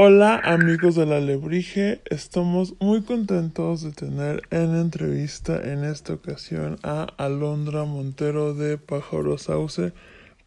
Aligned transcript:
Hola 0.00 0.40
amigos 0.44 0.94
de 0.94 1.06
la 1.06 1.18
Lebrige, 1.18 2.02
estamos 2.04 2.74
muy 2.78 3.02
contentos 3.02 3.82
de 3.82 3.90
tener 3.90 4.42
en 4.50 4.76
entrevista 4.76 5.56
en 5.60 5.82
esta 5.82 6.12
ocasión 6.12 6.78
a 6.84 7.08
Alondra 7.16 7.82
Montero 7.82 8.54
de 8.54 8.78
Pájaro 8.78 9.38
Sauce. 9.38 9.92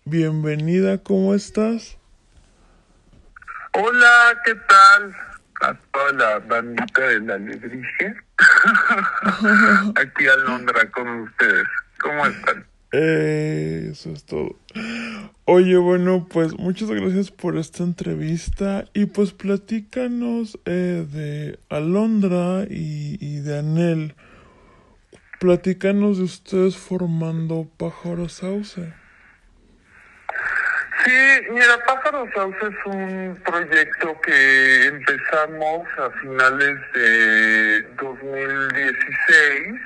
Bienvenida, 0.05 0.99
¿cómo 0.99 1.33
estás? 1.33 1.97
Hola, 3.73 4.41
¿qué 4.45 4.55
tal? 4.55 5.15
A 5.63 5.73
toda 5.91 6.13
la 6.13 6.39
bandita 6.39 7.01
de 7.07 7.20
la 7.20 7.37
Lebrige. 7.37 8.15
Aquí 10.01 10.27
Alondra 10.29 10.89
con 10.91 11.09
ustedes. 11.23 11.67
¿Cómo 11.99 12.25
están? 12.25 12.70
Eso 12.91 14.11
es 14.11 14.25
todo. 14.25 14.57
Oye, 15.45 15.77
bueno, 15.77 16.27
pues 16.29 16.53
muchas 16.57 16.91
gracias 16.91 17.31
por 17.31 17.57
esta 17.57 17.83
entrevista 17.83 18.85
y 18.93 19.05
pues 19.05 19.31
platícanos 19.31 20.59
eh, 20.65 21.05
de 21.09 21.59
Alondra 21.70 22.65
y, 22.70 23.17
y, 23.20 23.39
de 23.39 23.59
Anel. 23.59 24.15
Platícanos 25.39 26.17
de 26.17 26.25
ustedes 26.25 26.75
formando 26.75 27.65
Pájaro 27.77 28.27
Sauce. 28.27 28.93
Sí, 31.05 31.48
mira, 31.49 31.79
Pájaro 31.87 32.27
Sauce 32.35 32.57
es 32.61 32.85
un 32.85 33.39
proyecto 33.43 34.21
que 34.21 34.85
empezamos 34.85 35.87
a 35.98 36.09
finales 36.21 36.77
de 36.93 37.81
2016 38.01 39.81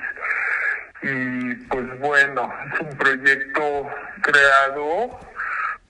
y 1.02 1.54
pues 1.54 1.98
bueno, 2.00 2.52
es 2.72 2.80
un 2.80 2.96
proyecto 2.96 3.90
creado, 4.22 5.20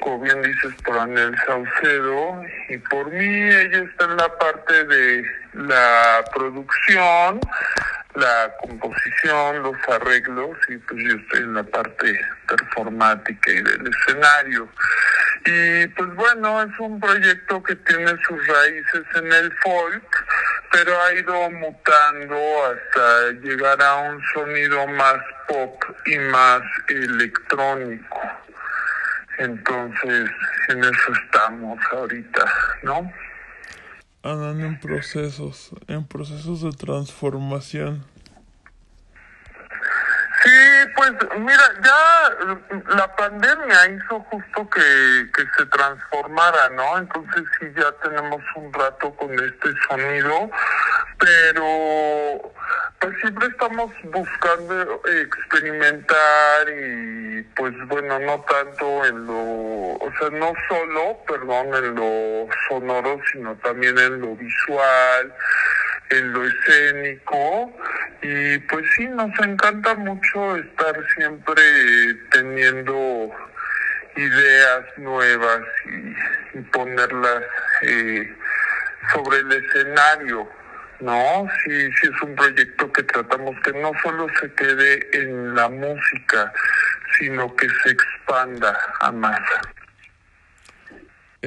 como 0.00 0.20
bien 0.20 0.42
dices, 0.42 0.74
por 0.84 0.98
Anel 0.98 1.34
Saucedo 1.46 2.42
y 2.68 2.78
por 2.78 3.10
mí. 3.10 3.48
Ella 3.48 3.84
está 3.84 4.04
en 4.04 4.16
la 4.16 4.38
parte 4.38 4.84
de 4.84 5.24
la 5.54 6.24
producción, 6.34 7.40
la 8.14 8.52
composición, 8.60 9.62
los 9.62 9.76
arreglos 9.88 10.56
y 10.68 10.76
pues 10.78 11.04
yo 11.04 11.16
estoy 11.16 11.40
en 11.40 11.54
la 11.54 11.62
parte 11.62 12.20
performática 12.48 13.50
y 13.50 13.62
del 13.62 13.88
escenario. 13.88 14.68
Y 15.44 15.86
pues 15.88 16.14
bueno, 16.14 16.62
es 16.62 16.78
un 16.80 16.98
proyecto 16.98 17.62
que 17.62 17.76
tiene 17.76 18.10
sus 18.26 18.46
raíces 18.46 19.04
en 19.14 19.32
el 19.32 19.52
folk, 19.62 20.25
pero 20.70 21.00
ha 21.02 21.14
ido 21.14 21.50
mutando 21.50 22.36
hasta 22.64 23.30
llegar 23.42 23.80
a 23.82 23.96
un 23.96 24.20
sonido 24.34 24.86
más 24.88 25.16
pop 25.48 25.82
y 26.06 26.18
más 26.18 26.62
electrónico. 26.88 28.20
Entonces, 29.38 30.30
en 30.68 30.80
eso 30.80 31.12
estamos 31.24 31.78
ahorita, 31.92 32.44
¿no? 32.82 33.12
Andan 34.22 34.60
en 34.60 34.80
procesos, 34.80 35.70
en 35.86 36.06
procesos 36.06 36.62
de 36.62 36.70
transformación. 36.72 38.04
Sí, 40.46 40.52
pues 40.94 41.10
mira, 41.40 41.64
ya 41.82 42.94
la 42.94 43.16
pandemia 43.16 43.88
hizo 43.90 44.20
justo 44.30 44.70
que, 44.70 45.26
que 45.34 45.42
se 45.58 45.66
transformara, 45.66 46.68
¿no? 46.68 46.98
Entonces 46.98 47.42
sí, 47.58 47.66
ya 47.74 47.90
tenemos 48.00 48.40
un 48.54 48.72
rato 48.72 49.12
con 49.16 49.32
este 49.32 49.70
sonido, 49.88 50.48
pero 51.18 52.52
pues 53.00 53.16
siempre 53.22 53.48
estamos 53.48 53.90
buscando 54.04 55.02
experimentar 55.04 56.68
y 56.68 57.42
pues 57.56 57.74
bueno, 57.88 58.20
no 58.20 58.40
tanto 58.42 59.04
en 59.04 59.26
lo, 59.26 59.94
o 59.94 60.12
sea, 60.16 60.30
no 60.30 60.52
solo, 60.68 61.18
perdón, 61.26 61.74
en 61.74 61.94
lo 61.96 62.48
sonoro, 62.68 63.18
sino 63.32 63.56
también 63.56 63.98
en 63.98 64.20
lo 64.20 64.36
visual 64.36 65.34
en 66.10 66.32
lo 66.32 66.44
escénico 66.44 67.72
y 68.22 68.58
pues 68.58 68.84
sí, 68.96 69.06
nos 69.08 69.30
encanta 69.40 69.94
mucho 69.94 70.56
estar 70.56 70.94
siempre 71.16 71.62
teniendo 72.30 73.30
ideas 74.16 74.84
nuevas 74.96 75.60
y, 75.86 76.60
ponerlas 76.72 77.42
eh, 77.82 78.34
sobre 79.12 79.38
el 79.38 79.52
escenario, 79.52 80.48
¿no? 81.00 81.46
Sí, 81.64 81.90
sí 82.00 82.08
es 82.12 82.22
un 82.22 82.34
proyecto 82.34 82.90
que 82.92 83.02
tratamos 83.02 83.54
que 83.62 83.72
no 83.74 83.92
solo 84.02 84.26
se 84.40 84.52
quede 84.54 85.06
en 85.12 85.54
la 85.54 85.68
música, 85.68 86.52
sino 87.18 87.54
que 87.56 87.68
se 87.68 87.90
expanda 87.90 88.76
a 89.00 89.12
más. 89.12 89.40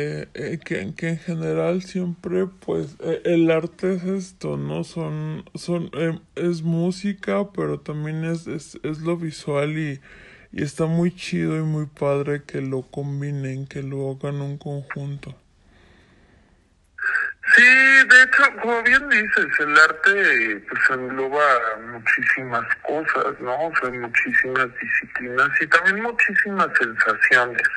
Eh, 0.01 0.29
eh, 0.33 0.59
que, 0.63 0.79
en 0.79 1.19
general 1.19 1.81
siempre 1.81 2.47
pues 2.47 2.95
eh, 3.01 3.21
el 3.25 3.51
arte 3.51 3.95
es 3.95 4.03
esto 4.05 4.55
no 4.55 4.85
son 4.85 5.43
son 5.55 5.91
es 6.35 6.61
música 6.61 7.51
pero 7.53 7.81
también 7.81 8.23
es, 8.23 8.47
es, 8.47 8.79
es 8.83 8.99
lo 8.99 9.17
visual 9.17 9.77
y, 9.77 9.99
y, 10.53 10.63
está 10.63 10.85
muy 10.85 11.13
chido 11.13 11.57
y 11.57 11.63
muy 11.63 11.85
padre 11.85 12.43
que 12.43 12.61
lo 12.61 12.83
combinen 12.83 13.67
que 13.67 13.83
lo 13.83 14.11
hagan 14.11 14.39
un 14.39 14.57
conjunto. 14.57 15.35
Sí 17.57 17.61
de 17.63 18.23
hecho 18.23 18.43
como 18.61 18.81
bien 18.83 19.09
dices 19.09 19.47
el 19.59 19.77
arte 19.77 20.63
pues 20.69 20.81
engloba 20.91 21.45
muchísimas 21.91 22.73
cosas 22.87 23.37
no 23.41 23.53
o 23.53 23.91
muchísimas 23.91 24.69
disciplinas 24.79 25.49
y 25.59 25.67
también 25.67 26.03
muchísimas 26.03 26.69
sensaciones 26.77 27.67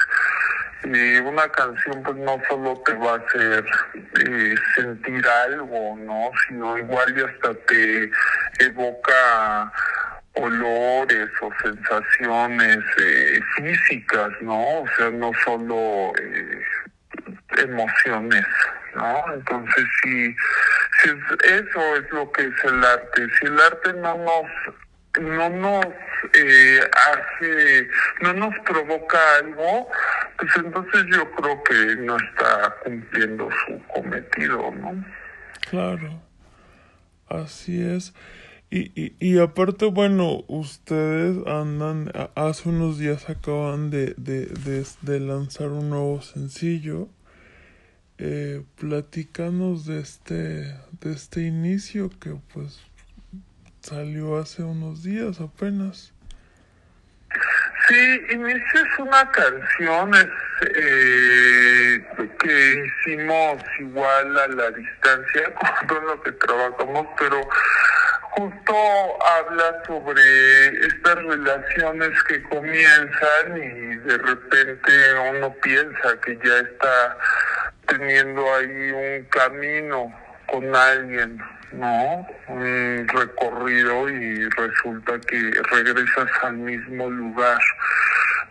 y 0.84 1.18
una 1.18 1.48
canción 1.48 2.02
pues 2.02 2.16
no 2.16 2.40
solo 2.48 2.82
te 2.84 2.94
va 2.94 3.12
a 3.12 3.16
hacer 3.16 3.64
eh, 4.26 4.54
sentir 4.74 5.26
algo, 5.26 5.96
¿no? 5.98 6.30
Sino 6.48 6.78
igual 6.78 7.16
y 7.16 7.22
hasta 7.22 7.54
te 7.66 8.10
evoca 8.58 9.72
olores 10.34 11.28
o 11.40 11.50
sensaciones 11.62 12.78
eh, 12.98 13.40
físicas, 13.56 14.30
¿no? 14.40 14.80
O 14.80 14.86
sea, 14.96 15.10
no 15.10 15.30
solo 15.44 16.12
eh, 16.20 16.62
emociones, 17.58 18.46
¿no? 18.94 19.24
Entonces 19.34 19.84
sí, 20.02 20.34
si 21.02 21.10
eso 21.44 21.96
es 21.96 22.10
lo 22.10 22.30
que 22.32 22.42
es 22.42 22.64
el 22.64 22.84
arte. 22.84 23.26
Si 23.38 23.46
el 23.46 23.60
arte 23.60 23.92
no 23.94 24.16
nos 24.16 24.76
no 25.20 25.50
nos 25.50 25.86
eh, 26.32 26.80
hace, 26.92 27.88
no 28.20 28.32
nos 28.32 28.58
provoca 28.60 29.18
algo, 29.36 29.90
pues 30.38 30.50
entonces 30.56 31.04
yo 31.10 31.30
creo 31.32 31.62
que 31.64 31.96
no 32.02 32.16
está 32.16 32.74
cumpliendo 32.84 33.48
su 33.66 33.80
cometido, 33.94 34.70
¿no? 34.72 35.04
Claro, 35.70 36.20
así 37.28 37.80
es. 37.80 38.14
Y, 38.70 38.90
y, 38.98 39.16
y 39.20 39.38
aparte, 39.38 39.84
bueno, 39.84 40.44
ustedes 40.48 41.46
andan, 41.46 42.10
hace 42.34 42.70
unos 42.70 42.98
días 42.98 43.28
acaban 43.28 43.90
de, 43.90 44.14
de, 44.16 44.46
de, 45.02 45.20
lanzar 45.20 45.68
un 45.68 45.90
nuevo 45.90 46.22
sencillo. 46.22 47.10
Eh, 48.16 48.64
platícanos 48.76 49.84
de 49.84 50.00
este, 50.00 50.74
de 51.00 51.12
este 51.12 51.42
inicio 51.42 52.08
que 52.18 52.38
pues 52.54 52.80
salió 53.82 54.38
hace 54.38 54.62
unos 54.62 55.02
días 55.02 55.42
apenas. 55.42 56.14
Sí, 57.92 58.26
Inicio 58.30 58.80
es 58.80 58.98
una 59.00 59.30
canción 59.32 60.14
eh, 60.14 62.06
que 62.40 62.84
hicimos 62.86 63.62
igual 63.80 64.38
a 64.38 64.48
la 64.48 64.70
distancia 64.70 65.52
con 65.60 65.86
todo 65.88 66.00
lo 66.00 66.22
que 66.22 66.32
trabajamos, 66.32 67.06
pero 67.18 67.46
justo 68.30 68.74
habla 69.26 69.82
sobre 69.86 70.86
estas 70.86 71.16
relaciones 71.16 72.22
que 72.22 72.42
comienzan 72.44 73.58
y 73.58 73.96
de 73.96 74.16
repente 74.16 74.92
uno 75.30 75.54
piensa 75.60 76.18
que 76.24 76.38
ya 76.42 76.58
está 76.60 77.18
teniendo 77.88 78.54
ahí 78.54 78.90
un 78.90 79.24
camino 79.26 80.18
con 80.46 80.74
alguien, 80.74 81.42
¿no? 81.72 82.26
Un 82.48 83.08
recorrido 83.08 84.08
y 84.08 84.48
resulta 84.50 85.18
que 85.20 85.52
regresas 85.70 86.28
al 86.42 86.54
mismo 86.54 87.10
lugar. 87.10 87.58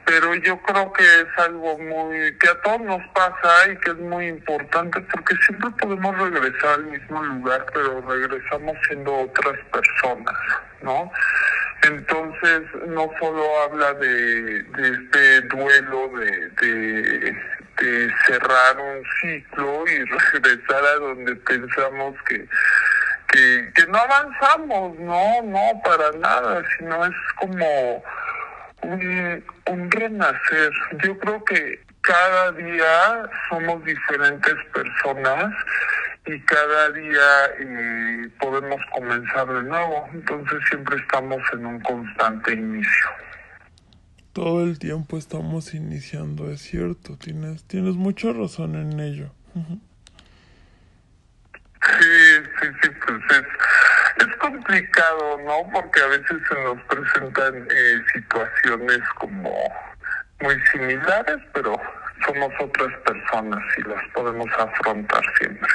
Pero 0.06 0.34
yo 0.36 0.60
creo 0.64 0.92
que 0.94 1.04
es 1.04 1.28
algo 1.38 1.78
muy, 1.78 2.38
que 2.38 2.50
a 2.50 2.62
todos 2.62 2.82
nos 2.82 3.08
pasa 3.10 3.72
y 3.72 3.78
que 3.78 3.92
es 3.92 3.98
muy 3.98 4.28
importante 4.28 5.00
porque 5.02 5.36
siempre 5.46 5.70
podemos 5.80 6.18
regresar 6.18 6.74
al 6.74 6.86
mismo 6.86 7.24
lugar, 7.24 7.66
pero 7.74 8.02
regresamos 8.02 8.76
siendo 8.88 9.16
otras 9.16 9.60
personas, 9.72 10.36
¿no? 10.82 11.12
Entonces, 11.84 12.62
no 12.88 13.10
solo 13.20 13.44
habla 13.64 13.94
de, 13.94 14.64
de 14.64 14.90
este 14.90 15.42
duelo 15.42 16.10
de, 16.10 16.50
de, 16.62 17.38
de 17.80 18.14
cerrar 18.28 18.78
un 18.78 19.04
ciclo 19.22 19.84
y 19.88 20.04
regresar 20.34 20.84
a 20.84 21.00
donde 21.00 21.36
pensamos 21.38 22.16
que, 22.28 22.48
que, 23.32 23.72
no 23.88 23.98
avanzamos, 23.98 25.00
no, 25.00 25.42
no, 25.44 25.82
para 25.84 26.12
nada, 26.20 26.64
sino 26.78 27.06
es 27.06 27.16
como 27.40 28.04
un, 28.84 29.46
un 29.68 29.92
renacer. 29.92 30.72
Yo 31.04 31.18
creo 31.20 31.44
que 31.46 31.80
cada 32.02 32.52
día 32.52 33.30
somos 33.50 33.84
diferentes 33.86 34.56
personas 34.74 35.54
y 36.26 36.40
cada 36.42 36.90
día 36.92 37.46
eh, 37.60 38.30
podemos 38.40 38.82
comenzar 38.94 39.48
de 39.48 39.64
nuevo. 39.64 40.08
Entonces 40.14 40.60
siempre 40.70 40.98
estamos 40.98 41.40
en 41.54 41.66
un 41.66 41.80
constante 41.82 42.54
inicio. 42.54 43.10
Todo 44.34 44.64
el 44.64 44.80
tiempo 44.80 45.18
estamos 45.18 45.74
iniciando, 45.74 46.52
es 46.52 46.62
cierto, 46.62 47.18
tienes, 47.18 47.66
tienes 47.66 47.96
mucha 47.96 48.32
razón 48.32 48.76
en 48.76 49.00
ello. 49.00 49.34
Sí, 51.84 52.50
sí, 52.62 52.68
sí, 52.84 52.90
pues 53.06 53.22
es, 53.32 54.28
es 54.28 54.36
complicado, 54.38 55.38
¿no? 55.46 55.72
Porque 55.74 56.02
a 56.02 56.08
veces 56.08 56.38
se 56.48 56.64
nos 56.64 56.82
presentan 56.84 57.68
eh, 57.70 58.02
situaciones 58.14 59.00
como 59.20 59.52
muy 60.42 60.56
similares, 60.72 61.38
pero 61.54 61.80
somos 62.26 62.52
otras 62.62 62.94
personas 63.00 63.64
y 63.78 63.82
las 63.88 64.04
podemos 64.14 64.48
afrontar 64.58 65.24
siempre. 65.40 65.70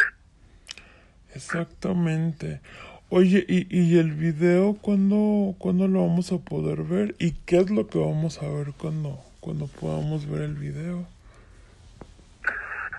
Exactamente. 1.35 2.61
Oye, 3.09 3.45
¿y, 3.49 3.67
y 3.77 3.99
el 3.99 4.13
video 4.13 4.75
cuándo, 4.81 5.55
cuándo 5.59 5.89
lo 5.89 6.07
vamos 6.07 6.33
a 6.33 6.39
poder 6.39 6.83
ver? 6.83 7.15
¿Y 7.19 7.33
qué 7.33 7.59
es 7.59 7.71
lo 7.71 7.89
que 7.89 7.99
vamos 7.99 8.43
a 8.43 8.49
ver 8.49 8.73
cuando, 8.79 9.21
cuando 9.41 9.67
podamos 9.67 10.29
ver 10.29 10.43
el 10.43 10.55
video? 10.55 11.07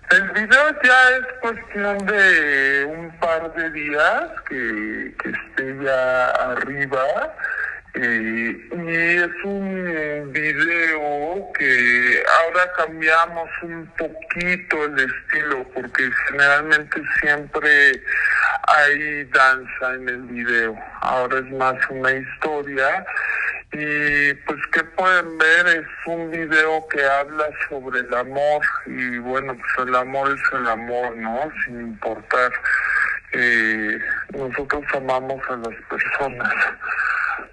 El 0.10 0.30
video 0.32 0.82
ya 0.84 1.10
es 1.18 1.34
cuestión 1.42 1.98
de 2.06 2.86
un 2.86 3.20
par 3.20 3.54
de 3.56 3.70
días 3.72 4.24
que, 4.48 5.14
que 5.22 5.30
esté 5.30 5.84
ya 5.84 6.30
arriba. 6.30 7.36
Eh, 7.94 8.70
y 8.72 9.18
es 9.18 9.44
un 9.44 10.32
video 10.32 11.52
que 11.58 12.24
ahora 12.40 12.72
cambiamos 12.78 13.50
un 13.64 13.86
poquito 13.98 14.86
el 14.86 14.98
estilo 15.00 15.68
porque 15.74 16.10
generalmente 16.30 17.02
siempre 17.20 18.02
hay 18.68 19.26
danza 19.26 19.94
en 19.96 20.08
el 20.08 20.22
video. 20.24 20.78
Ahora 21.02 21.40
es 21.40 21.52
más 21.52 21.76
una 21.90 22.14
historia 22.14 23.06
y 23.80 24.34
pues 24.34 24.60
que 24.72 24.84
pueden 24.84 25.38
ver 25.38 25.68
es 25.68 25.88
un 26.08 26.32
video 26.32 26.88
que 26.88 27.04
habla 27.06 27.46
sobre 27.70 28.00
el 28.00 28.14
amor 28.14 28.62
y 28.88 29.20
bueno 29.20 29.56
pues 29.56 29.88
el 29.88 29.96
amor 29.96 30.32
es 30.32 30.54
el 30.54 30.68
amor 30.68 31.16
no 31.16 31.52
sin 31.64 31.82
importar 31.82 32.52
eh, 33.34 34.00
nosotros 34.34 34.84
amamos 34.96 35.42
a 35.50 35.58
las 35.58 35.76
personas. 35.90 36.54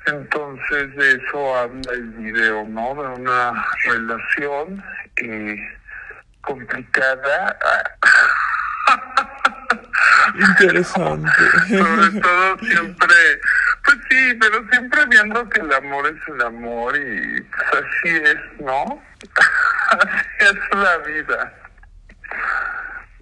Entonces 0.07 0.97
de 0.97 1.13
eso 1.13 1.57
habla 1.57 1.93
el 1.93 2.09
video 2.11 2.65
no 2.69 2.95
de 2.95 3.21
una 3.21 3.67
relación 3.85 4.83
eh, 5.17 5.57
complicada. 6.41 7.59
Interesante. 10.35 11.31
Sobre 11.69 12.21
todo 12.21 12.59
siempre 12.61 13.15
sí, 14.25 14.35
pero 14.41 14.67
siempre 14.71 15.07
viendo 15.07 15.49
que 15.49 15.61
el 15.61 15.73
amor 15.73 16.07
es 16.07 16.29
el 16.29 16.43
amor 16.43 16.97
y 16.97 17.41
pues 17.43 17.85
así 17.85 18.17
es, 18.17 18.61
¿no? 18.61 19.03
así 19.91 20.27
es 20.41 20.79
la 20.79 20.99
vida. 20.99 21.55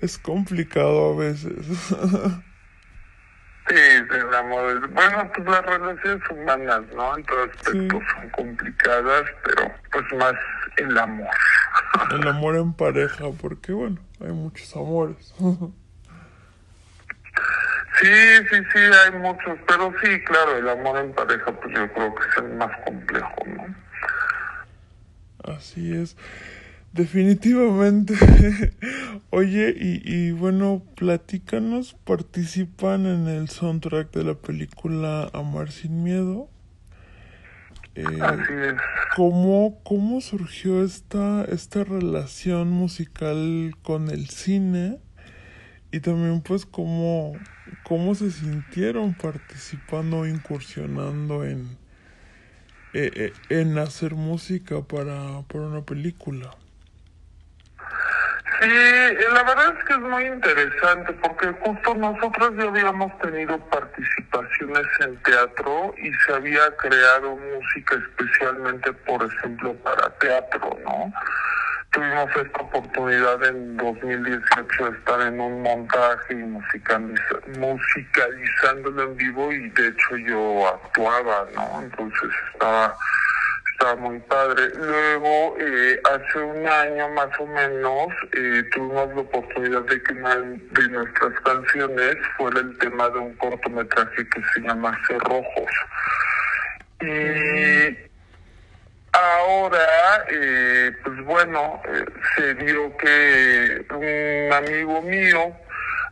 Es 0.01 0.19
complicado 0.19 1.13
a 1.13 1.17
veces. 1.17 1.67
sí, 3.69 3.75
el 3.77 4.35
amor 4.35 4.77
es... 4.77 4.93
Bueno, 4.93 5.31
pues 5.35 5.49
las 5.49 5.67
relaciones 5.67 6.31
humanas, 6.31 6.83
¿no? 6.95 7.17
En 7.17 7.25
todo 7.25 7.45
aspecto 7.45 8.01
son 8.15 8.31
complicadas, 8.31 9.25
pero 9.45 9.73
pues 9.93 10.05
más 10.19 10.35
el 10.77 10.99
amor. 10.99 11.29
el 12.13 12.29
amor 12.29 12.57
en 12.57 12.73
pareja, 12.75 13.27
porque 13.41 13.73
bueno, 13.73 13.99
hay 14.21 14.33
muchos 14.33 14.75
amores. 14.75 15.35
Sí, 18.03 18.09
sí, 18.51 18.57
sí, 18.73 18.79
hay 18.79 19.19
muchos, 19.21 19.59
pero 19.67 19.93
sí, 20.03 20.21
claro, 20.25 20.59
el 20.59 20.69
amor 20.69 20.99
en 20.99 21.13
pareja, 21.13 21.53
pues 21.53 21.75
yo 21.75 21.93
creo 21.93 22.15
que 22.15 22.23
es 22.29 22.37
el 22.39 22.55
más 22.55 22.71
complejo, 22.85 23.35
¿no? 23.47 23.75
Así 25.55 25.95
es, 25.95 26.17
definitivamente. 26.93 28.15
Oye, 29.31 29.75
y, 29.79 30.03
y 30.05 30.33
bueno, 30.33 30.83
platícanos, 30.97 31.95
participan 32.05 33.07
en 33.07 33.29
el 33.29 33.49
soundtrack 33.49 34.11
de 34.11 34.25
la 34.25 34.35
película 34.35 35.31
Amar 35.33 35.71
sin 35.71 36.03
Miedo. 36.03 36.49
Eh, 37.95 38.05
Así 38.21 38.53
es. 38.53 38.75
¿cómo, 39.15 39.81
¿Cómo 39.85 40.21
surgió 40.21 40.83
esta, 40.83 41.45
esta 41.45 41.85
relación 41.85 42.71
musical 42.71 43.77
con 43.83 44.11
el 44.11 44.29
cine? 44.29 44.99
Y 45.93 46.01
también 46.01 46.41
pues 46.41 46.67
cómo, 46.67 47.35
cómo 47.85 48.15
se 48.15 48.31
sintieron 48.31 49.15
participando, 49.15 50.27
incursionando 50.27 51.45
en, 51.45 51.77
eh, 52.95 53.33
en 53.51 53.79
hacer 53.79 54.15
música 54.15 54.81
para, 54.83 55.43
para 55.49 55.65
una 55.65 55.83
película. 55.83 56.51
Sí, 58.63 58.69
la 58.69 59.43
verdad 59.43 59.75
es 59.77 59.85
que 59.85 59.93
es 59.95 59.99
muy 59.99 60.25
interesante 60.25 61.13
porque 61.15 61.49
justo 61.65 61.95
nosotros 61.95 62.53
ya 62.57 62.65
habíamos 62.65 63.19
tenido 63.19 63.59
participaciones 63.71 64.87
en 65.01 65.17
teatro 65.25 65.93
y 65.99 66.13
se 66.25 66.33
había 66.33 66.77
creado 66.77 67.37
música 67.37 67.97
especialmente, 67.97 68.93
por 68.93 69.25
ejemplo, 69.25 69.75
para 69.83 70.11
teatro, 70.19 70.79
¿no? 70.85 71.13
Tuvimos 71.93 72.29
esta 72.37 72.61
oportunidad 72.61 73.45
en 73.45 73.77
2018 73.77 74.91
de 74.91 74.99
estar 74.99 75.21
en 75.21 75.41
un 75.41 75.63
montaje 75.63 76.35
y 76.35 76.43
musicalizándolo 77.59 79.03
en 79.03 79.17
vivo 79.17 79.53
y 79.53 79.69
de 79.71 79.89
hecho 79.89 80.17
yo 80.17 80.69
actuaba, 80.69 81.47
¿no? 81.55 81.83
Entonces 81.83 82.31
estaba 82.53 82.97
estaba 83.73 83.97
muy 83.97 84.19
padre. 84.21 84.69
Luego, 84.77 85.57
eh, 85.59 86.01
hace 86.05 86.39
un 86.39 86.67
año 86.67 87.09
más 87.11 87.29
o 87.41 87.47
menos, 87.47 88.09
eh, 88.33 88.63
tuvimos 88.73 89.15
la 89.15 89.21
oportunidad 89.23 89.83
de 89.83 90.03
que 90.03 90.13
una 90.13 90.37
de 90.37 90.89
nuestras 90.89 91.41
canciones 91.41 92.17
fuera 92.37 92.61
el 92.61 92.79
tema 92.79 93.09
de 93.09 93.19
un 93.19 93.35
cortometraje 93.35 94.29
que 94.29 94.43
se 94.55 94.61
llama 94.61 94.97
Cerrojos. 95.09 95.73
Y 97.01 98.12
Ahora, 99.13 100.25
eh, 100.31 100.91
pues 101.05 101.21
bueno, 101.25 101.83
eh, 101.85 102.05
se 102.35 102.55
dio 102.55 102.97
que 102.97 103.85
un 103.91 104.53
amigo 104.53 105.03
mío 105.03 105.55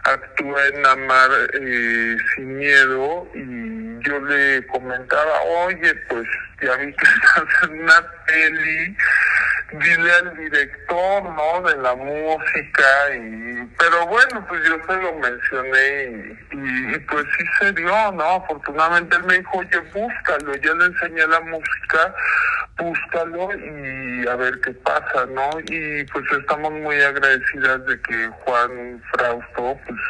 actúa 0.05 0.67
en 0.69 0.85
Amar 0.85 1.31
eh, 1.55 2.17
sin 2.35 2.59
miedo 2.59 3.27
y 3.35 4.07
yo 4.07 4.21
le 4.21 4.67
comentaba, 4.67 5.41
oye, 5.65 5.95
pues 6.09 6.27
ya 6.61 6.77
vi 6.77 6.93
que 6.93 7.05
estás 7.25 7.71
en 7.71 7.83
una 7.83 8.07
peli 8.27 8.97
dile 9.73 10.13
al 10.13 10.37
director, 10.37 11.23
¿no? 11.23 11.63
De 11.63 11.77
la 11.77 11.95
música 11.95 13.15
y, 13.15 13.69
pero 13.79 14.07
bueno, 14.07 14.45
pues 14.49 14.63
yo 14.65 14.77
se 14.87 14.97
lo 14.97 15.13
mencioné 15.15 16.39
y, 16.53 16.95
y, 16.95 16.99
pues 17.01 17.25
sí 17.37 17.45
se 17.59 17.73
dio, 17.73 18.13
¿no? 18.13 18.23
Afortunadamente 18.23 19.17
él 19.17 19.25
me 19.25 19.39
dijo, 19.39 19.59
oye, 19.59 19.79
búscalo, 19.95 20.55
yo 20.57 20.75
le 20.75 20.87
enseñé 20.87 21.27
la 21.27 21.41
música, 21.41 22.15
búscalo 22.79 23.51
y 23.57 24.27
a 24.27 24.37
ver 24.37 24.61
qué 24.61 24.73
pasa, 24.73 25.27
¿no? 25.27 25.51
Y 25.67 26.05
pues 26.05 26.25
estamos 26.39 26.73
muy 26.73 27.01
agradecidas 27.01 27.87
de 27.87 28.01
que 28.03 28.29
Juan 28.45 29.03
Frausto, 29.13 29.79
pues, 29.87 30.01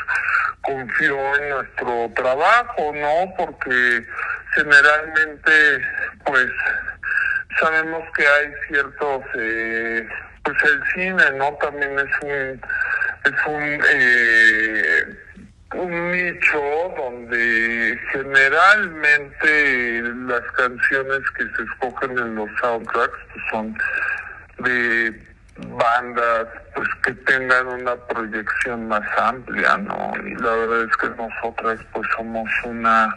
confió 0.63 1.37
en 1.37 1.51
nuestro 1.51 2.13
trabajo, 2.15 2.93
¿no? 2.95 3.35
Porque 3.37 4.07
generalmente, 4.55 5.85
pues, 6.25 6.51
sabemos 7.59 8.03
que 8.17 8.27
hay 8.27 8.53
ciertos, 8.69 9.23
eh, 9.39 10.07
pues 10.45 10.57
el 10.65 10.83
cine, 10.95 11.25
¿no? 11.37 11.53
También 11.55 11.99
es 11.99 12.23
un, 12.23 12.61
es 13.25 13.47
un, 13.47 13.81
eh, 13.93 15.05
un 15.75 16.13
nicho 16.13 16.95
donde 16.97 17.99
generalmente 18.13 20.03
las 20.27 20.43
canciones 20.57 21.21
que 21.37 21.45
se 21.45 21.63
escogen 21.63 22.19
en 22.19 22.35
los 22.35 22.49
soundtracks 22.61 23.19
pues 23.33 23.45
son 23.51 23.79
de 24.59 25.31
bandas 25.69 26.47
pues 26.75 26.89
que 27.05 27.13
tengan 27.13 27.67
una 27.67 27.95
proyección 28.07 28.89
más 28.89 29.03
amplia, 29.19 29.77
¿no? 29.79 30.13
Y 30.25 30.35
la 30.37 30.51
verdad 30.51 30.83
es 30.83 30.97
que 30.97 31.09
nosotras 31.11 31.81
pues 31.93 32.09
somos 32.17 32.49
una 32.65 33.15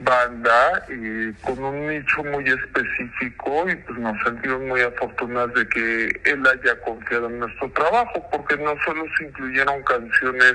banda 0.00 0.84
y 0.88 1.32
con 1.42 1.62
un 1.62 1.88
nicho 1.88 2.22
muy 2.24 2.44
específico 2.44 3.68
y 3.68 3.74
pues 3.76 3.98
nos 3.98 4.16
sentimos 4.22 4.60
muy 4.60 4.80
afortunados 4.80 5.54
de 5.54 5.68
que 5.68 6.20
él 6.24 6.46
haya 6.46 6.80
confiado 6.82 7.28
en 7.28 7.40
nuestro 7.40 7.70
trabajo 7.72 8.24
porque 8.30 8.56
no 8.58 8.74
solo 8.84 9.04
se 9.16 9.24
incluyeron 9.24 9.82
canciones 9.82 10.54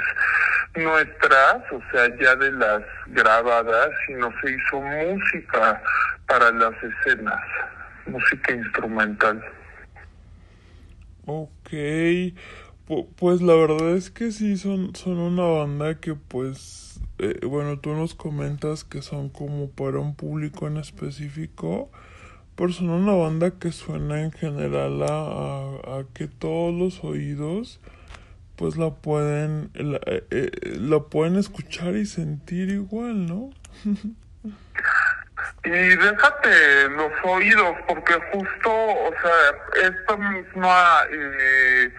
nuestras, 0.75 1.71
o 1.71 1.81
sea, 1.91 2.07
ya 2.19 2.35
de 2.35 2.51
las 2.51 2.81
grabadas, 3.07 3.89
sino 4.07 4.31
se 4.41 4.51
hizo 4.51 4.81
música 4.81 5.81
para 6.27 6.51
las 6.51 6.73
escenas, 6.83 7.41
música 8.05 8.53
instrumental. 8.53 9.43
Ok, 11.25 11.69
pues 13.17 13.41
la 13.41 13.55
verdad 13.55 13.95
es 13.95 14.09
que 14.09 14.31
sí 14.31 14.57
son, 14.57 14.95
son 14.95 15.19
una 15.19 15.43
banda 15.43 15.99
que 15.99 16.15
pues, 16.15 16.92
eh, 17.23 17.45
bueno, 17.45 17.79
tú 17.79 17.93
nos 17.93 18.15
comentas 18.15 18.83
que 18.83 19.01
son 19.01 19.29
como 19.29 19.69
para 19.69 19.99
un 19.99 20.15
público 20.15 20.67
en 20.67 20.77
específico, 20.77 21.89
pero 22.55 22.71
son 22.71 22.89
una 22.89 23.13
banda 23.13 23.51
que 23.51 23.71
suena 23.71 24.21
en 24.21 24.31
general 24.31 25.03
a, 25.03 26.03
que 26.13 26.27
todos 26.27 26.73
los 26.73 27.03
oídos 27.03 27.79
pues 28.55 28.77
la 28.77 28.93
pueden, 28.93 29.71
la, 29.73 29.97
eh, 30.05 30.23
eh, 30.29 30.77
la 30.79 30.99
pueden 30.99 31.37
escuchar 31.37 31.95
y 31.95 32.05
sentir 32.05 32.69
igual, 32.69 33.25
¿no? 33.25 33.49
Y 35.63 35.69
déjate 35.69 36.89
los 36.89 37.11
oídos, 37.23 37.75
porque 37.87 38.13
justo, 38.31 38.71
o 38.71 39.13
sea, 39.21 39.87
esta 39.89 40.17
misma 40.17 41.03
eh, 41.09 41.89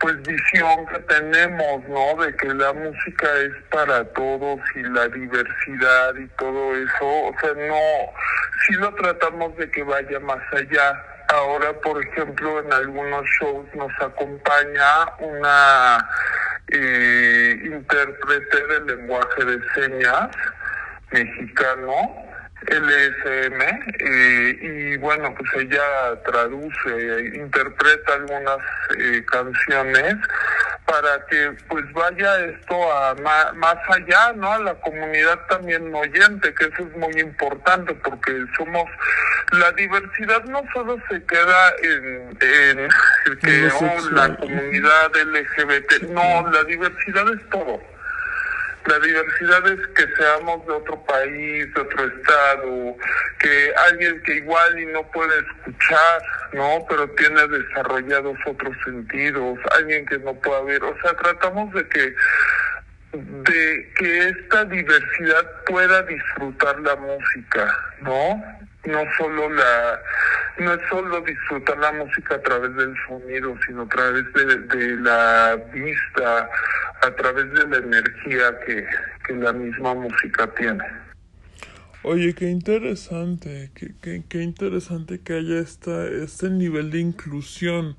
pues 0.00 0.20
visión 0.22 0.86
que 0.86 0.98
tenemos, 1.00 1.88
¿no? 1.88 2.22
De 2.22 2.34
que 2.36 2.48
la 2.48 2.72
música 2.72 3.28
es 3.38 3.52
para 3.70 4.04
todos 4.14 4.60
y 4.74 4.82
la 4.82 5.08
diversidad 5.08 6.14
y 6.16 6.26
todo 6.38 6.74
eso, 6.74 7.06
o 7.06 7.34
sea, 7.40 7.52
no, 7.54 8.12
si 8.66 8.72
lo 8.74 8.92
tratamos 8.94 9.56
de 9.56 9.70
que 9.70 9.82
vaya 9.82 10.18
más 10.20 10.42
allá. 10.52 11.04
Ahora, 11.28 11.72
por 11.80 12.02
ejemplo, 12.04 12.60
en 12.60 12.72
algunos 12.72 13.24
shows 13.38 13.66
nos 13.74 13.92
acompaña 14.00 15.06
una 15.18 16.08
eh, 16.68 17.60
intérprete 17.64 18.66
del 18.66 18.86
lenguaje 18.86 19.44
de 19.44 19.58
señas 19.74 20.28
mexicano 21.10 22.21
LSM 22.66 23.60
eh, 23.98 24.58
y 24.60 24.96
bueno 24.98 25.34
pues 25.34 25.64
ella 25.64 26.22
traduce 26.24 27.30
interpreta 27.34 28.14
algunas 28.14 28.58
eh, 28.98 29.24
canciones 29.30 30.16
para 30.86 31.24
que 31.26 31.56
pues 31.68 31.84
vaya 31.92 32.44
esto 32.44 32.92
a 32.92 33.14
más, 33.14 33.76
allá 33.88 34.32
no 34.34 34.52
a 34.52 34.58
la 34.58 34.74
comunidad 34.74 35.38
también 35.48 35.94
oyente 35.94 36.54
que 36.54 36.64
eso 36.66 36.82
es 36.82 36.96
muy 36.96 37.20
importante 37.20 37.94
porque 37.94 38.44
somos 38.56 38.88
la 39.52 39.72
diversidad 39.72 40.44
no 40.44 40.62
solo 40.72 40.98
se 41.08 41.22
queda 41.24 41.72
en, 41.82 42.38
en 42.40 43.38
que 43.38 43.68
oh, 43.80 44.10
la 44.12 44.36
comunidad 44.36 45.10
LGBT 45.14 46.02
no 46.10 46.48
la 46.50 46.64
diversidad 46.64 47.24
es 47.32 47.50
todo 47.50 47.80
la 48.86 48.98
diversidad 48.98 49.66
es 49.68 49.86
que 49.88 50.06
seamos 50.16 50.66
de 50.66 50.72
otro 50.72 51.04
país, 51.04 51.72
de 51.74 51.80
otro 51.80 52.06
estado, 52.06 52.96
que 53.38 53.72
alguien 53.90 54.20
que 54.22 54.36
igual 54.36 54.78
y 54.78 54.86
no 54.86 55.02
puede 55.10 55.38
escuchar, 55.40 56.22
¿no? 56.52 56.84
Pero 56.88 57.08
tiene 57.10 57.46
desarrollados 57.48 58.36
otros 58.46 58.76
sentidos, 58.84 59.58
alguien 59.76 60.04
que 60.06 60.18
no 60.18 60.34
pueda 60.34 60.62
ver. 60.62 60.82
O 60.82 60.96
sea, 61.00 61.14
tratamos 61.14 61.72
de 61.74 61.88
que 61.88 62.14
de 63.12 63.92
que 63.96 64.28
esta 64.28 64.64
diversidad 64.64 65.46
pueda 65.66 66.02
disfrutar 66.02 66.80
la 66.80 66.96
música, 66.96 67.76
¿no? 68.00 68.42
No 68.84 69.04
solo 69.16 69.48
la 69.50 70.00
no 70.58 70.74
es 70.74 70.80
solo 70.88 71.20
disfrutar 71.22 71.78
la 71.78 71.92
música 71.92 72.34
a 72.34 72.42
través 72.42 72.74
del 72.76 72.94
sonido, 73.06 73.56
sino 73.66 73.82
a 73.82 73.88
través 73.88 74.24
de, 74.34 74.56
de 74.76 74.96
la 74.96 75.56
vista, 75.72 76.50
a 77.00 77.10
través 77.14 77.50
de 77.52 77.68
la 77.68 77.76
energía 77.78 78.58
que, 78.66 78.86
que 79.26 79.32
la 79.34 79.52
misma 79.52 79.94
música 79.94 80.46
tiene. 80.54 80.84
Oye, 82.02 82.34
qué 82.34 82.50
interesante, 82.50 83.70
qué, 83.74 83.94
qué, 84.02 84.24
qué, 84.28 84.42
interesante 84.42 85.20
que 85.20 85.34
haya 85.34 85.60
esta, 85.60 86.06
este 86.06 86.50
nivel 86.50 86.90
de 86.90 86.98
inclusión, 86.98 87.96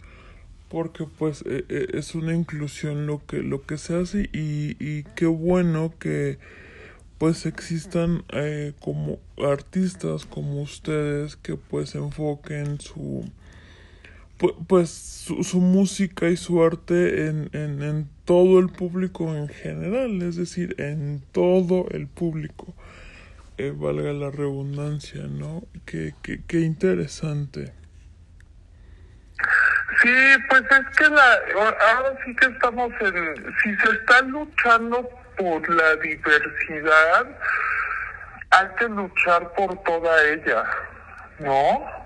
porque 0.70 1.06
pues 1.18 1.44
e, 1.48 1.66
e, 1.70 1.98
es 1.98 2.14
una 2.14 2.34
inclusión 2.34 3.08
lo 3.08 3.22
que, 3.26 3.38
lo 3.38 3.66
que 3.66 3.78
se 3.78 3.96
hace 3.96 4.30
y, 4.34 4.76
y 4.80 5.04
qué 5.16 5.26
bueno 5.26 5.94
que 6.00 6.38
pues 7.18 7.46
existan 7.46 8.24
eh, 8.34 8.74
como 8.80 9.20
artistas 9.38 10.26
como 10.26 10.62
ustedes 10.62 11.36
que 11.36 11.56
pues 11.56 11.96
enfoquen 11.96 12.80
su 12.80 13.30
pues 14.68 14.90
su, 14.90 15.60
música 15.60 16.28
y 16.28 16.38
su 16.38 16.64
arte 16.64 17.28
en, 17.28 17.50
en, 17.54 17.82
en, 17.82 18.10
todo 18.26 18.60
el 18.60 18.70
público 18.70 19.34
en 19.36 19.48
general, 19.48 20.22
es 20.22 20.36
decir, 20.36 20.76
en 20.80 21.24
todo 21.32 21.88
el 21.92 22.08
público, 22.08 22.74
eh, 23.58 23.74
valga 23.76 24.12
la 24.12 24.32
redundancia, 24.32 25.24
¿no? 25.28 25.64
Qué, 25.86 26.14
qué, 26.22 26.42
qué 26.46 26.60
interesante. 26.62 27.74
Sí, 30.02 30.10
pues 30.50 30.64
es 30.64 30.98
que 30.98 31.10
la, 31.10 31.40
ahora 31.96 32.18
sí 32.26 32.36
que 32.36 32.48
estamos 32.48 32.92
en, 33.02 33.54
si 33.64 33.76
se 33.76 33.96
está 33.96 34.22
luchando 34.24 35.10
por 35.38 35.70
la 35.70 35.96
diversidad, 35.98 37.26
hay 38.52 38.68
que 38.78 38.86
luchar 38.86 39.54
por 39.54 39.82
toda 39.84 40.24
ella, 40.26 40.64
¿no? 41.40 42.03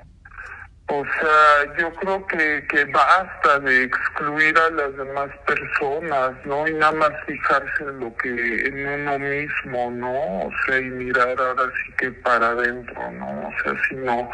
O 0.89 1.03
sea, 1.03 1.75
yo 1.77 1.94
creo 1.96 2.25
que, 2.27 2.65
que 2.70 2.86
basta 2.86 3.60
de 3.60 3.84
excluir 3.84 4.58
a 4.58 4.70
las 4.70 4.96
demás 4.96 5.29
personas, 5.46 6.34
¿no? 6.46 6.65
Y 6.65 6.74
nada 6.75 6.94
más 6.94 7.12
fijarse 7.25 7.84
en 7.84 8.00
lo 8.00 8.15
que, 8.15 8.29
en 8.29 8.88
uno 8.88 9.20
mismo, 9.20 9.91
¿no? 9.91 10.46
O 10.46 10.51
sea, 10.65 10.79
y 10.79 10.86
mirar 10.86 11.36
ahora 11.39 11.70
sí 11.84 11.94
que 11.98 12.12
para 12.12 12.48
adentro, 12.50 13.12
¿no? 13.12 13.50
O 13.50 13.53
sea, 13.62 13.74
si 13.89 13.96
no, 13.96 14.29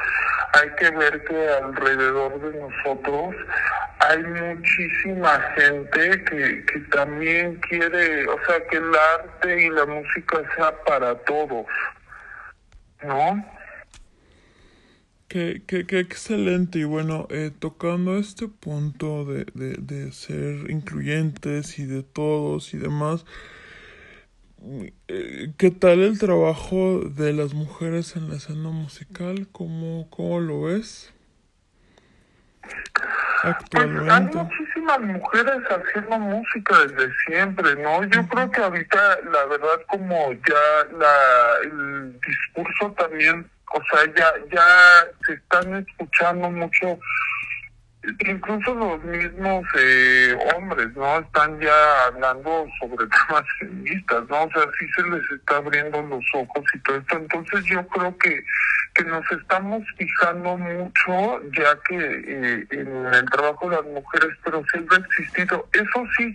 hay 0.54 0.70
que 0.78 0.92
ver 0.92 1.24
que 1.24 1.50
alrededor 1.50 2.40
de 2.40 2.60
nosotros 2.60 3.36
hay 4.00 4.24
muchísima 4.24 5.40
gente 5.56 6.24
que, 6.26 6.66
que 6.66 6.80
también 6.92 7.56
quiere, 7.62 8.28
o 8.28 8.38
sea, 8.46 8.60
que 8.68 8.78
el 8.78 8.92
arte 8.96 9.64
y 9.64 9.70
la 9.72 9.86
música 9.88 10.42
sea 10.56 10.72
para 10.84 11.16
todos, 11.24 11.66
¿no? 13.02 13.53
Qué, 15.34 15.64
qué, 15.66 15.88
qué, 15.88 15.98
excelente. 15.98 16.78
Y 16.78 16.84
bueno, 16.84 17.26
eh, 17.32 17.50
tocando 17.58 18.20
este 18.20 18.48
punto 18.48 19.26
de, 19.26 19.46
de, 19.56 19.78
de, 19.80 20.12
ser 20.12 20.70
incluyentes 20.70 21.80
y 21.80 21.88
de 21.88 22.04
todos 22.04 22.76
y 22.76 22.78
demás, 22.78 23.26
eh, 25.08 25.52
¿qué 25.58 25.72
tal 25.72 26.04
el 26.04 26.20
trabajo 26.20 27.00
de 27.00 27.34
las 27.34 27.56
mujeres 27.56 28.16
en 28.16 28.30
la 28.30 28.36
escena 28.36 28.70
musical? 28.70 29.48
¿Cómo, 29.52 30.08
cómo 30.12 30.40
lo 30.40 30.62
ves? 30.62 31.12
Actualmente. 33.42 34.04
Pues 34.04 34.12
hay 34.12 34.52
muchísimas 34.52 35.00
mujeres 35.02 35.64
haciendo 35.68 36.20
música 36.20 36.78
desde 36.86 37.12
siempre, 37.26 37.76
¿no? 37.82 38.04
Yo 38.04 38.28
creo 38.28 38.52
que 38.52 38.62
ahorita, 38.62 39.20
la 39.32 39.46
verdad, 39.46 39.82
como 39.88 40.32
ya 40.34 40.96
la, 40.96 41.16
el 41.64 42.20
discurso 42.22 42.92
también 42.92 43.50
o 43.74 43.82
sea, 43.90 44.06
ya, 44.16 44.34
ya 44.52 45.08
se 45.26 45.34
están 45.34 45.76
escuchando 45.76 46.50
mucho, 46.52 47.00
incluso 48.20 48.76
los 48.76 49.04
mismos 49.04 49.66
eh, 49.80 50.38
hombres, 50.56 50.96
¿no? 50.96 51.20
Están 51.20 51.60
ya 51.60 52.06
hablando 52.06 52.68
sobre 52.80 53.08
temas 53.28 53.44
feministas, 53.60 54.24
¿no? 54.30 54.44
O 54.44 54.52
sea, 54.52 54.64
sí 54.78 54.86
se 54.96 55.04
les 55.10 55.32
está 55.32 55.58
abriendo 55.58 56.02
los 56.04 56.24
ojos 56.36 56.64
y 56.74 56.80
todo 56.80 56.98
esto. 56.98 57.18
Entonces 57.18 57.66
yo 57.66 57.88
creo 57.88 58.16
que, 58.20 58.44
que 58.94 59.04
nos 59.06 59.32
estamos 59.32 59.84
fijando 59.98 60.56
mucho, 60.56 61.42
ya 61.58 61.76
que 61.88 61.98
eh, 61.98 62.68
en 62.70 63.06
el 63.08 63.26
trabajo 63.32 63.70
de 63.70 63.78
las 63.78 63.86
mujeres, 63.86 64.38
pero 64.44 64.64
siempre 64.72 64.98
ha 64.98 65.00
existido. 65.00 65.68
Eso 65.74 66.04
sí, 66.16 66.32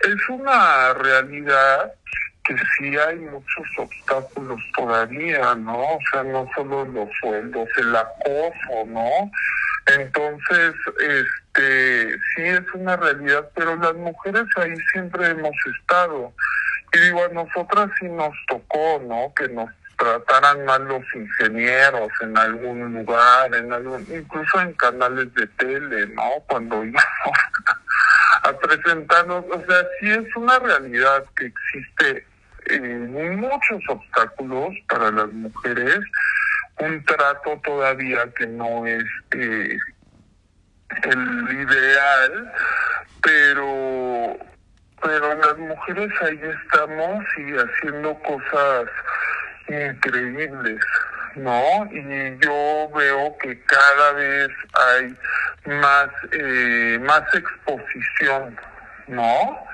es 0.00 0.28
una 0.28 0.94
realidad 0.94 1.92
que 2.44 2.56
sí 2.76 2.96
hay 2.96 3.16
muchos 3.16 3.66
obstáculos 3.78 4.60
todavía, 4.76 5.54
¿no? 5.54 5.78
O 5.78 5.98
sea, 6.10 6.22
no 6.24 6.48
solo 6.54 6.84
los 6.86 7.08
sueldos, 7.20 7.68
el 7.76 7.94
acoso, 7.94 8.86
¿no? 8.86 9.30
Entonces, 9.86 10.74
este, 10.98 12.12
sí 12.34 12.42
es 12.42 12.62
una 12.74 12.96
realidad, 12.96 13.48
pero 13.54 13.76
las 13.76 13.94
mujeres 13.94 14.44
ahí 14.56 14.74
siempre 14.92 15.28
hemos 15.28 15.54
estado. 15.78 16.32
Y 16.92 16.98
digo, 16.98 17.24
a 17.24 17.28
nosotras 17.28 17.90
sí 17.98 18.06
nos 18.06 18.34
tocó, 18.48 19.02
¿no? 19.06 19.32
Que 19.34 19.48
nos 19.48 19.70
trataran 19.96 20.64
mal 20.64 20.84
los 20.84 21.04
ingenieros 21.14 22.10
en 22.20 22.36
algún 22.36 22.92
lugar, 22.92 23.54
en 23.54 23.72
algún, 23.72 24.06
incluso 24.10 24.60
en 24.60 24.72
canales 24.74 25.32
de 25.34 25.46
tele, 25.46 26.06
¿no? 26.08 26.30
Cuando 26.48 26.84
íbamos 26.84 27.38
a 28.42 28.52
presentarnos, 28.58 29.44
o 29.50 29.64
sea, 29.66 29.86
sí 30.00 30.10
es 30.10 30.36
una 30.36 30.58
realidad 30.58 31.24
que 31.36 31.46
existe 31.46 32.26
eh, 32.72 33.36
muchos 33.36 33.82
obstáculos 33.88 34.74
para 34.88 35.10
las 35.10 35.32
mujeres, 35.32 35.98
un 36.78 37.04
trato 37.04 37.60
todavía 37.64 38.24
que 38.36 38.46
no 38.46 38.86
es 38.86 39.04
eh, 39.32 39.76
el 41.04 41.48
ideal, 41.50 42.52
pero 43.22 44.38
pero 45.02 45.34
las 45.34 45.58
mujeres 45.58 46.12
ahí 46.22 46.40
estamos 46.64 47.24
y 47.36 47.52
haciendo 47.56 48.14
cosas 48.22 48.88
increíbles, 49.68 50.80
¿no? 51.34 51.88
Y 51.90 52.38
yo 52.38 52.88
veo 52.94 53.36
que 53.38 53.60
cada 53.64 54.12
vez 54.12 54.48
hay 54.74 55.16
más, 55.66 56.08
eh, 56.32 56.98
más 57.02 57.22
exposición, 57.34 58.56
¿no? 59.08 59.66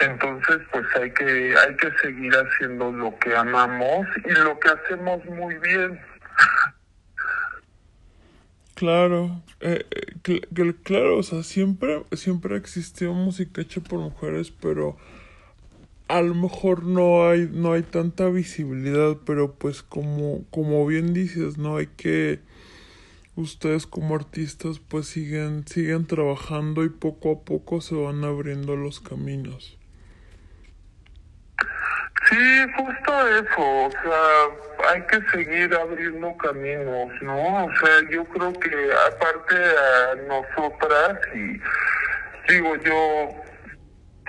Entonces, 0.00 0.58
pues 0.72 0.84
hay 1.00 1.12
que, 1.12 1.54
hay 1.56 1.76
que 1.76 1.90
seguir 2.02 2.32
haciendo 2.32 2.90
lo 2.90 3.16
que 3.18 3.34
amamos 3.36 4.06
y 4.24 4.30
lo 4.30 4.58
que 4.58 4.68
hacemos 4.70 5.24
muy 5.26 5.54
bien. 5.56 6.00
Claro, 8.74 9.42
eh, 9.60 9.86
eh 10.24 10.74
claro, 10.82 11.18
o 11.18 11.22
sea, 11.22 11.42
siempre, 11.44 12.02
siempre 12.12 12.56
existió 12.56 13.12
música 13.12 13.60
hecha 13.60 13.80
por 13.80 14.00
mujeres, 14.00 14.50
pero 14.50 14.96
a 16.08 16.20
lo 16.20 16.34
mejor 16.34 16.82
no 16.82 17.28
hay, 17.28 17.48
no 17.52 17.74
hay 17.74 17.82
tanta 17.82 18.28
visibilidad, 18.28 19.18
pero 19.24 19.54
pues 19.54 19.82
como, 19.82 20.44
como 20.50 20.84
bien 20.86 21.14
dices, 21.14 21.58
no 21.58 21.76
hay 21.76 21.86
que 21.86 22.40
ustedes 23.36 23.86
como 23.86 24.14
artistas 24.14 24.78
pues 24.78 25.06
siguen, 25.06 25.66
siguen 25.66 26.06
trabajando 26.06 26.84
y 26.84 26.88
poco 26.88 27.32
a 27.32 27.40
poco 27.40 27.80
se 27.80 27.94
van 27.94 28.24
abriendo 28.24 28.76
los 28.76 29.00
caminos. 29.00 29.78
Sí, 32.28 32.66
justo 32.76 33.28
eso, 33.28 33.60
o 33.60 33.90
sea, 33.90 34.90
hay 34.90 35.02
que 35.02 35.20
seguir 35.30 35.74
abriendo 35.74 36.36
caminos, 36.36 37.10
¿no? 37.20 37.64
O 37.64 37.70
sea, 37.76 38.10
yo 38.10 38.24
creo 38.26 38.52
que 38.52 38.90
aparte 39.08 39.56
a 39.56 40.14
nosotras 40.28 41.18
y 41.34 41.60
digo 42.48 42.76
yo 42.76 43.42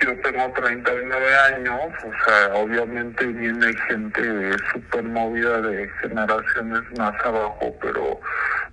yo 0.01 0.19
tengo 0.21 0.51
39 0.53 1.35
años, 1.53 1.93
o 2.03 2.25
sea, 2.25 2.53
obviamente 2.55 3.25
viene 3.25 3.73
gente 3.87 4.51
súper 4.73 5.03
movida 5.03 5.61
de 5.61 5.89
generaciones 6.01 6.81
más 6.97 7.13
abajo, 7.23 7.73
pero 7.79 8.19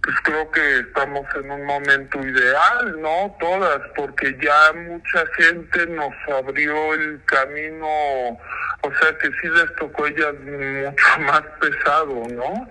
pues 0.03 0.17
creo 0.23 0.51
que 0.51 0.79
estamos 0.79 1.27
en 1.35 1.51
un 1.51 1.65
momento 1.65 2.19
ideal, 2.25 3.01
¿no? 3.01 3.37
Todas, 3.39 3.81
porque 3.95 4.37
ya 4.41 4.73
mucha 4.73 5.25
gente 5.37 5.87
nos 5.89 6.15
abrió 6.33 6.95
el 6.95 7.21
camino, 7.27 7.87
o 7.87 8.93
sea, 9.01 9.17
que 9.19 9.29
sí 9.29 9.49
les 9.49 9.75
tocó 9.77 10.07
ella 10.07 10.33
mucho 10.33 11.21
más 11.21 11.43
pesado, 11.61 12.23
¿no? 12.31 12.69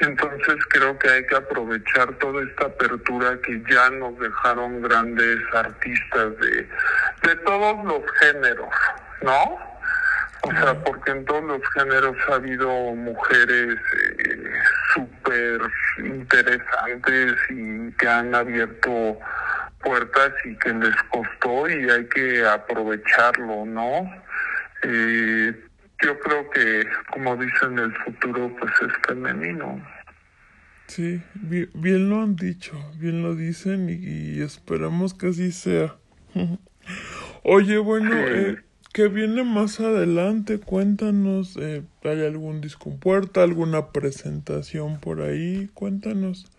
Entonces 0.00 0.56
creo 0.68 0.96
que 0.98 1.08
hay 1.08 1.26
que 1.26 1.36
aprovechar 1.36 2.12
toda 2.18 2.44
esta 2.44 2.66
apertura 2.66 3.36
que 3.44 3.62
ya 3.68 3.90
nos 3.90 4.18
dejaron 4.18 4.82
grandes 4.82 5.40
artistas 5.52 6.38
de, 6.38 6.68
de 7.22 7.36
todos 7.44 7.84
los 7.84 8.02
géneros, 8.20 8.72
¿no? 9.22 9.68
O 10.42 10.52
sea, 10.52 10.74
porque 10.84 11.10
en 11.10 11.24
todos 11.24 11.42
los 11.42 11.60
géneros 11.74 12.16
ha 12.30 12.34
habido 12.34 12.68
mujeres 12.68 13.76
eh, 13.76 14.37
súper 15.28 15.60
interesantes 15.98 17.34
y 17.50 17.92
que 17.92 18.08
han 18.08 18.34
abierto 18.34 19.18
puertas 19.82 20.32
y 20.44 20.56
que 20.56 20.72
les 20.72 20.94
costó 21.10 21.68
y 21.68 21.88
hay 21.88 22.06
que 22.06 22.44
aprovecharlo, 22.44 23.64
¿no? 23.66 24.10
Eh, 24.82 25.64
yo 26.02 26.18
creo 26.20 26.50
que, 26.50 26.86
como 27.12 27.36
dicen, 27.36 27.78
el 27.78 27.94
futuro 28.04 28.54
pues 28.58 28.72
es 28.82 28.92
femenino. 29.06 29.84
Sí, 30.86 31.20
bien, 31.34 32.08
lo 32.08 32.22
han 32.22 32.36
dicho, 32.36 32.74
bien 32.98 33.22
lo 33.22 33.34
dicen 33.34 33.88
y, 33.90 34.40
esperamos 34.40 35.14
que 35.14 35.28
así 35.28 35.52
sea. 35.52 35.96
Oye, 37.42 37.78
bueno, 37.78 38.14
eh, 38.14 38.64
¿qué 38.98 39.06
viene 39.06 39.44
más 39.44 39.78
adelante? 39.78 40.58
Cuéntanos, 40.58 41.56
eh, 41.56 41.84
¿hay 42.02 42.26
algún 42.26 42.60
disco 42.60 42.90
alguna 43.44 43.92
presentación 43.92 44.98
por 44.98 45.20
ahí? 45.20 45.70
Cuéntanos. 45.72 46.50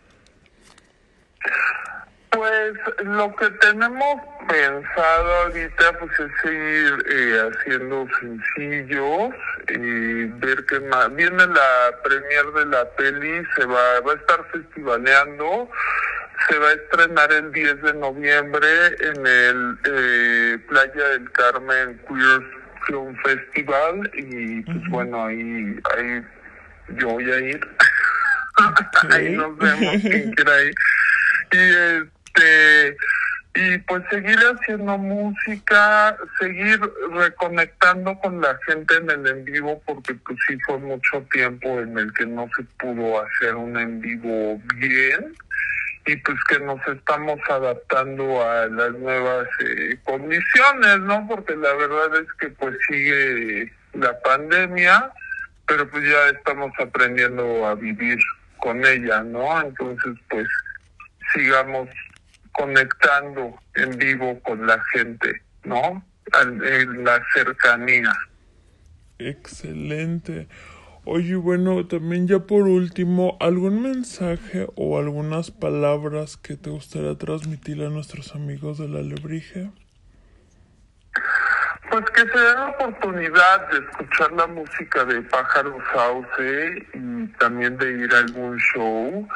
Pues 2.30 2.74
lo 3.04 3.36
que 3.36 3.50
tenemos 3.60 4.22
pensado 4.48 5.34
ahorita 5.34 6.00
pues 6.00 6.12
es 6.18 6.32
seguir 6.42 7.06
eh, 7.12 7.52
haciendo 7.52 8.08
sencillos 8.22 9.34
y 9.68 10.24
ver 10.40 10.66
que 10.66 10.80
más 10.80 11.14
viene 11.14 11.46
la 11.46 11.92
premier 12.06 12.46
de 12.56 12.66
la 12.68 12.90
peli 12.92 13.44
se 13.58 13.66
va 13.66 14.00
va 14.00 14.14
a 14.14 14.16
estar 14.16 14.46
festivaleando 14.54 15.70
se 16.48 16.58
va 16.58 16.70
a 16.70 16.74
estrenar 16.74 17.32
el 17.32 17.52
10 17.52 17.82
de 17.82 17.94
noviembre 17.96 18.68
en 19.00 19.28
el 19.28 19.78
eh, 19.86 20.58
Playa 20.68 21.10
del 21.10 21.32
Carmen 21.32 22.00
Queer 22.08 22.42
Film 22.86 23.16
Festival 23.24 24.10
y 24.14 24.62
pues 24.62 24.90
bueno 24.90 25.26
ahí 25.26 25.80
ahí 25.96 26.24
yo 26.98 27.10
voy 27.10 27.32
a 27.32 27.40
ir. 27.40 27.68
Ahí 29.12 29.36
nos 29.36 29.58
vemos 29.58 30.02
quien 30.02 30.32
quiera 30.34 30.64
ir. 30.64 30.76
Y 31.52 31.58
este, 31.58 32.98
y 33.56 33.78
pues 33.80 34.04
seguir 34.10 34.38
haciendo 34.38 34.98
música, 34.98 36.18
seguir 36.40 36.80
reconectando 37.12 38.18
con 38.20 38.42
la 38.42 38.58
gente 38.66 38.96
en 38.98 39.10
el 39.10 39.28
en 39.28 39.46
vivo, 39.46 39.82
porque 39.86 40.14
pues 40.14 40.38
sí 40.48 40.58
fue 40.66 40.78
mucho 40.78 41.26
tiempo 41.32 41.80
en 41.80 41.98
el 41.98 42.14
que 42.14 42.26
no 42.26 42.50
se 42.56 42.64
pudo 42.80 43.22
hacer 43.22 43.56
un 43.56 43.78
en 43.78 44.02
vivo 44.02 44.62
bien 44.76 45.36
y 46.06 46.16
pues 46.18 46.38
que 46.48 46.60
nos 46.60 46.80
estamos 46.88 47.40
adaptando 47.50 48.42
a 48.44 48.68
las 48.68 48.92
nuevas 48.94 49.48
eh, 49.60 49.98
condiciones, 50.04 51.00
¿no? 51.02 51.28
Porque 51.28 51.56
la 51.56 51.74
verdad 51.74 52.22
es 52.22 52.28
que 52.40 52.50
pues 52.50 52.76
sigue 52.88 53.72
la 53.94 54.20
pandemia, 54.22 55.12
pero 55.68 55.90
pues 55.90 56.04
ya 56.10 56.30
estamos 56.30 56.72
aprendiendo 56.80 57.68
a 57.68 57.76
vivir 57.76 58.18
con 58.58 58.86
ella, 58.86 59.22
¿no? 59.24 59.62
Entonces 59.62 60.14
pues 60.30 60.48
sigamos 61.34 61.90
conectando 62.54 63.58
en 63.76 63.98
vivo 63.98 64.40
con 64.42 64.66
la 64.66 64.82
gente, 64.94 65.42
¿no? 65.64 66.04
En 66.42 67.04
la 67.04 67.22
cercanía. 67.34 68.14
Excelente. 69.20 70.48
Oye, 71.12 71.38
bueno, 71.38 71.88
también 71.88 72.28
ya 72.28 72.38
por 72.38 72.68
último, 72.68 73.36
¿algún 73.40 73.82
mensaje 73.82 74.68
o 74.76 75.00
algunas 75.00 75.50
palabras 75.50 76.38
que 76.38 76.56
te 76.56 76.70
gustaría 76.70 77.18
transmitir 77.18 77.82
a 77.82 77.90
nuestros 77.90 78.36
amigos 78.36 78.78
de 78.78 78.90
la 78.90 79.02
Lebrige? 79.02 79.72
Pues 81.90 82.06
que 82.12 82.22
se 82.22 82.40
den 82.40 82.54
la 82.54 82.68
oportunidad 82.68 83.72
de 83.72 83.80
escuchar 83.80 84.34
la 84.34 84.46
música 84.46 85.04
de 85.06 85.24
Pájaro 85.24 85.80
Sauce 85.92 86.88
y 86.94 87.28
también 87.40 87.76
de 87.80 87.92
ir 87.92 88.14
a 88.14 88.20
algún 88.20 88.60
show 88.60 89.28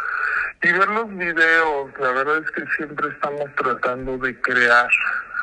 y 0.62 0.72
ver 0.72 0.88
los 0.90 1.10
videos, 1.18 1.90
la 2.00 2.12
verdad 2.12 2.38
es 2.38 2.52
que 2.52 2.68
siempre 2.78 3.10
estamos 3.10 3.46
tratando 3.56 4.20
de 4.20 4.40
crear 4.42 4.90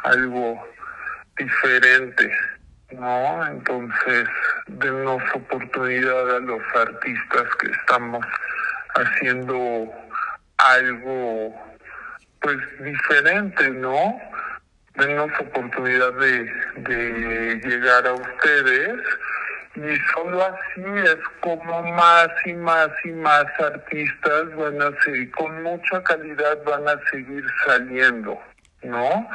algo 0.04 0.64
diferente, 1.36 2.32
¿no? 2.92 3.46
Entonces, 3.46 4.28
denos 4.66 5.22
oportunidad 5.34 6.36
a 6.36 6.40
los 6.40 6.62
artistas 6.74 7.54
que 7.60 7.70
estamos 7.70 8.24
haciendo 8.94 9.92
algo, 10.58 11.54
pues, 12.40 12.58
diferente, 12.80 13.70
¿no? 13.70 14.20
Denos 14.94 15.30
oportunidad 15.40 16.12
de, 16.14 16.44
de 16.76 17.60
llegar 17.64 18.06
a 18.06 18.14
ustedes 18.14 18.98
y 19.76 19.96
solo 20.12 20.44
así 20.44 20.84
es 21.04 21.18
como 21.40 21.82
más 21.92 22.28
y 22.44 22.52
más 22.54 22.88
y 23.04 23.12
más 23.12 23.44
artistas 23.60 24.56
van 24.56 24.82
a 24.82 24.90
seguir, 25.02 25.30
con 25.30 25.62
mucha 25.62 26.02
calidad 26.02 26.58
van 26.64 26.88
a 26.88 27.00
seguir 27.10 27.44
saliendo, 27.64 28.38
¿no? 28.82 29.28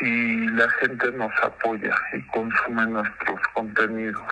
Si 0.00 0.46
la 0.48 0.68
gente 0.70 1.12
nos 1.12 1.32
apoya 1.42 1.94
y 2.12 2.22
consume 2.28 2.86
nuestros 2.86 3.40
contenidos. 3.54 4.22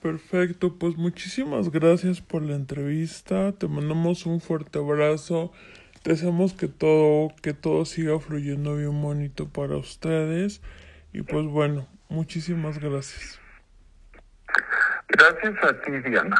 Perfecto, 0.00 0.78
pues 0.78 0.96
muchísimas 0.96 1.70
gracias 1.70 2.20
por 2.20 2.42
la 2.42 2.54
entrevista, 2.54 3.52
te 3.52 3.66
mandamos 3.66 4.24
un 4.24 4.40
fuerte 4.40 4.78
abrazo, 4.78 5.52
deseamos 6.04 6.54
que 6.54 6.68
todo, 6.68 7.34
que 7.42 7.52
todo 7.52 7.84
siga 7.84 8.18
fluyendo 8.20 8.76
bien 8.76 9.02
bonito 9.02 9.48
para 9.48 9.76
ustedes 9.76 10.62
y 11.12 11.22
pues 11.22 11.44
bueno, 11.46 11.86
Muchísimas 12.10 12.76
gracias. 12.80 13.40
Gracias 15.08 15.64
a 15.64 15.80
ti, 15.80 15.92
Diana. 16.10 16.36